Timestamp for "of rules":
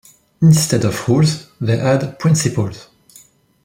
0.83-1.51